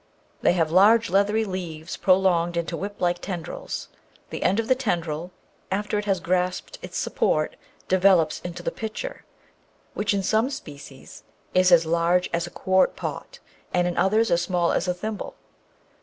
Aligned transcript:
They 0.41 0.53
have 0.53 0.71
large 0.71 1.11
leathery 1.11 1.45
leaves 1.45 1.95
prolonged 1.95 2.57
into 2.57 2.75
whiplike 2.75 3.19
tendrils. 3.19 3.87
The 4.31 4.41
end 4.41 4.59
of 4.59 4.67
the 4.67 4.73
tendril, 4.73 5.29
after 5.69 5.99
it 5.99 6.05
has 6.05 6.19
grasped 6.19 6.79
its 6.81 6.97
support, 6.97 7.55
develops 7.87 8.39
into 8.39 8.63
the 8.63 8.71
pitcher, 8.71 9.25
which 9.93 10.11
in 10.15 10.23
some 10.23 10.49
species 10.49 11.21
is 11.53 11.71
as 11.71 11.85
large 11.85 12.31
as 12.33 12.47
a 12.47 12.49
quart 12.49 12.95
pot, 12.95 13.37
in 13.75 13.95
others 13.95 14.31
as 14.31 14.41
small 14.41 14.71
as 14.71 14.87
a 14.87 14.95
thimble. 14.95 15.35